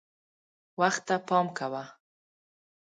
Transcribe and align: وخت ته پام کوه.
وخت 0.79 1.01
ته 1.07 1.15
پام 1.27 1.47
کوه. 1.57 1.83